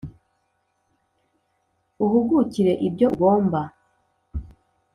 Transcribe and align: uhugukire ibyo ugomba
uhugukire 2.05 2.73
ibyo 2.87 3.05
ugomba 3.15 3.61